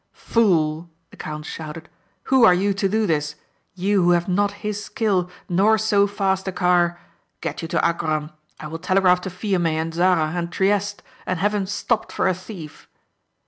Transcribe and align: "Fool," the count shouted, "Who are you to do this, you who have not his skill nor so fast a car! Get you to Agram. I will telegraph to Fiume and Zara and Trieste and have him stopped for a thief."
"Fool," 0.17 0.89
the 1.11 1.15
count 1.15 1.45
shouted, 1.45 1.87
"Who 2.23 2.43
are 2.43 2.55
you 2.55 2.73
to 2.73 2.89
do 2.89 3.05
this, 3.05 3.35
you 3.75 4.01
who 4.01 4.09
have 4.13 4.27
not 4.27 4.49
his 4.65 4.83
skill 4.83 5.29
nor 5.47 5.77
so 5.77 6.07
fast 6.07 6.47
a 6.47 6.51
car! 6.51 6.99
Get 7.39 7.61
you 7.61 7.67
to 7.67 7.77
Agram. 7.85 8.31
I 8.59 8.65
will 8.65 8.79
telegraph 8.79 9.21
to 9.21 9.29
Fiume 9.29 9.67
and 9.67 9.93
Zara 9.93 10.31
and 10.35 10.51
Trieste 10.51 11.03
and 11.27 11.37
have 11.37 11.53
him 11.53 11.67
stopped 11.67 12.11
for 12.11 12.27
a 12.27 12.33
thief." 12.33 12.87